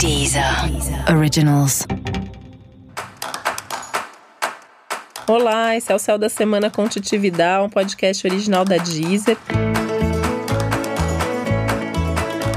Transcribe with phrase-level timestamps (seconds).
[0.00, 0.42] Deezer
[1.14, 1.86] Originals.
[5.28, 9.36] Olá, esse é o Céu da Semana com Titividade, um podcast original da Deezer.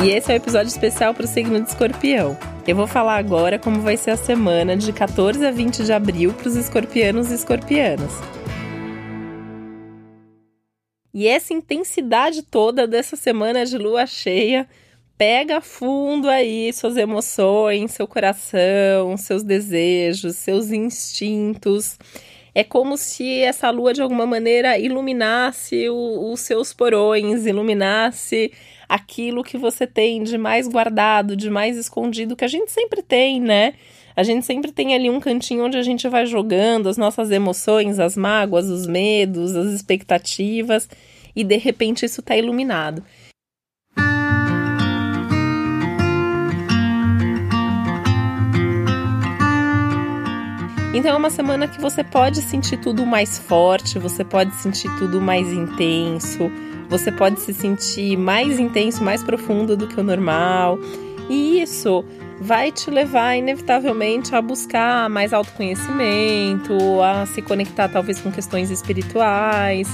[0.00, 2.38] E esse é o um episódio especial para o signo de escorpião.
[2.68, 6.32] Eu vou falar agora como vai ser a semana de 14 a 20 de abril
[6.34, 8.12] para os escorpianos e escorpianas.
[11.12, 14.68] E essa intensidade toda dessa semana de lua cheia
[15.16, 21.98] pega fundo aí suas emoções, seu coração, seus desejos, seus instintos.
[22.54, 28.52] É como se essa lua de alguma maneira iluminasse o, os seus porões, iluminasse
[28.88, 33.40] aquilo que você tem de mais guardado, de mais escondido, que a gente sempre tem,
[33.40, 33.74] né?
[34.16, 37.98] A gente sempre tem ali um cantinho onde a gente vai jogando as nossas emoções,
[37.98, 40.88] as mágoas, os medos, as expectativas,
[41.34, 43.02] e de repente isso está iluminado.
[50.94, 55.20] Então é uma semana que você pode sentir tudo mais forte, você pode sentir tudo
[55.20, 56.48] mais intenso,
[56.88, 60.78] você pode se sentir mais intenso, mais profundo do que o normal.
[61.28, 62.04] E isso
[62.40, 69.88] vai te levar inevitavelmente a buscar mais autoconhecimento, a se conectar talvez com questões espirituais.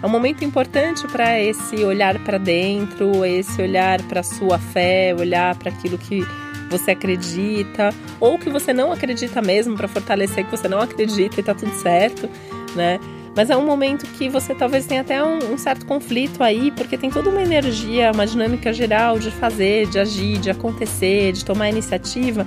[0.00, 5.56] É um momento importante para esse olhar para dentro, esse olhar para sua fé, olhar
[5.56, 6.24] para aquilo que
[6.70, 11.42] você acredita, ou que você não acredita mesmo, para fortalecer que você não acredita e
[11.42, 12.28] tá tudo certo,
[12.74, 12.98] né?
[13.36, 16.96] Mas é um momento que você talvez tenha até um, um, certo conflito aí, porque
[16.96, 21.68] tem toda uma energia, uma dinâmica geral de fazer, de agir, de acontecer, de tomar
[21.68, 22.46] iniciativa,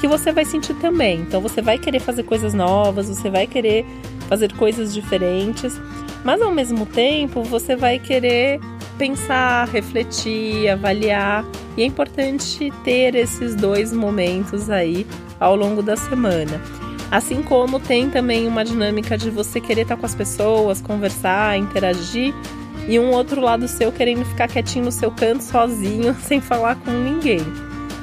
[0.00, 1.20] que você vai sentir também.
[1.20, 3.84] Então você vai querer fazer coisas novas, você vai querer
[4.30, 5.78] fazer coisas diferentes,
[6.24, 8.58] mas ao mesmo tempo você vai querer
[9.00, 11.42] pensar, refletir, avaliar.
[11.74, 15.06] E é importante ter esses dois momentos aí
[15.40, 16.60] ao longo da semana.
[17.10, 22.34] Assim como tem também uma dinâmica de você querer estar com as pessoas, conversar, interagir,
[22.86, 26.90] e um outro lado seu querendo ficar quietinho no seu canto sozinho, sem falar com
[26.90, 27.40] ninguém.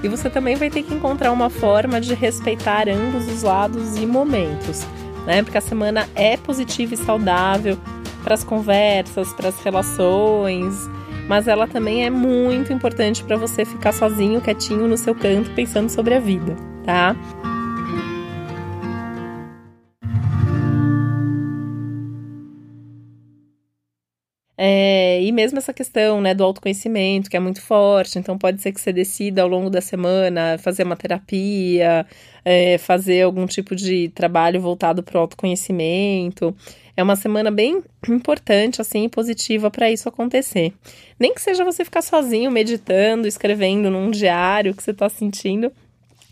[0.03, 4.06] E você também vai ter que encontrar uma forma de respeitar ambos os lados e
[4.06, 4.81] momentos,
[5.28, 5.44] né?
[5.44, 7.78] Porque a semana é positiva e saudável,
[8.27, 10.75] para as conversas, para as relações,
[11.29, 15.89] mas ela também é muito importante para você ficar sozinho, quietinho no seu canto, pensando
[15.89, 17.15] sobre a vida, tá?
[24.57, 28.73] É, e mesmo essa questão né, do autoconhecimento, que é muito forte, então pode ser
[28.73, 32.05] que você decida ao longo da semana fazer uma terapia,
[32.44, 36.53] é, fazer algum tipo de trabalho voltado para o autoconhecimento.
[36.97, 40.74] É uma semana bem importante, assim, e positiva para isso acontecer.
[41.19, 45.72] Nem que seja você ficar sozinho, meditando, escrevendo num diário que você está sentindo,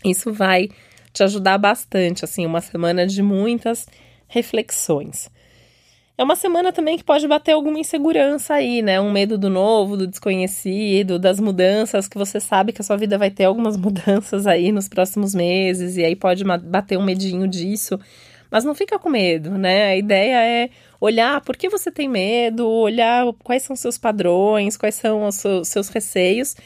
[0.04, 0.68] isso vai
[1.12, 3.86] te ajudar bastante, assim, uma semana de muitas
[4.26, 5.30] reflexões.
[6.18, 9.00] É uma semana também que pode bater alguma insegurança aí, né?
[9.00, 13.16] Um medo do novo, do desconhecido, das mudanças, que você sabe que a sua vida
[13.16, 18.00] vai ter algumas mudanças aí nos próximos meses, e aí pode bater um medinho disso.
[18.56, 19.88] Mas não fica com medo, né?
[19.88, 24.94] A ideia é olhar por que você tem medo, olhar quais são seus padrões, quais
[24.94, 26.56] são os seus receios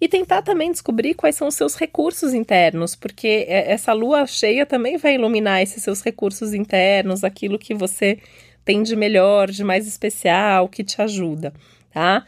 [0.00, 4.96] e tentar também descobrir quais são os seus recursos internos, porque essa lua cheia também
[4.96, 8.20] vai iluminar esses seus recursos internos, aquilo que você
[8.64, 11.52] tem de melhor, de mais especial, que te ajuda,
[11.92, 12.24] tá?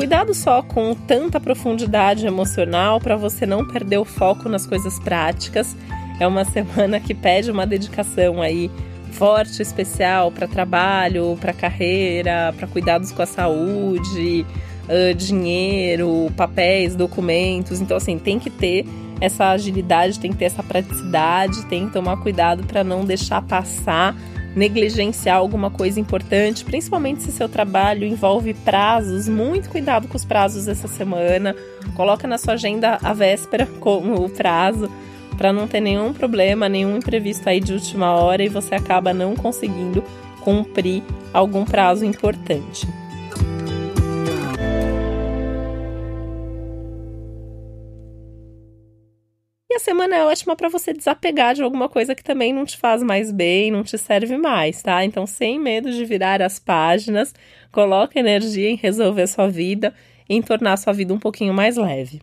[0.00, 5.76] Cuidado só com tanta profundidade emocional para você não perder o foco nas coisas práticas.
[6.18, 8.70] É uma semana que pede uma dedicação aí
[9.12, 14.46] forte, especial para trabalho, para carreira, para cuidados com a saúde,
[14.88, 17.82] uh, dinheiro, papéis, documentos.
[17.82, 18.86] Então, assim, tem que ter
[19.20, 24.16] essa agilidade, tem que ter essa praticidade, tem que tomar cuidado para não deixar passar
[24.54, 30.66] negligenciar alguma coisa importante, principalmente se seu trabalho envolve prazos, muito cuidado com os prazos
[30.68, 31.54] essa semana.
[31.94, 34.90] Coloca na sua agenda a véspera como o prazo
[35.36, 39.34] para não ter nenhum problema, nenhum imprevisto aí de última hora e você acaba não
[39.34, 40.04] conseguindo
[40.40, 42.86] cumprir algum prazo importante.
[49.80, 53.32] Semana é ótima para você desapegar de alguma coisa que também não te faz mais
[53.32, 55.04] bem, não te serve mais, tá?
[55.04, 57.34] Então, sem medo de virar as páginas,
[57.72, 59.92] coloca energia em resolver sua vida,
[60.28, 62.22] em tornar sua vida um pouquinho mais leve.